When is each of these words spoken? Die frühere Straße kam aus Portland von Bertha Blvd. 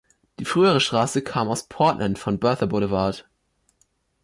Die 0.39 0.45
frühere 0.45 0.79
Straße 0.79 1.21
kam 1.21 1.47
aus 1.47 1.67
Portland 1.67 2.17
von 2.17 2.39
Bertha 2.39 2.65
Blvd. 2.65 3.23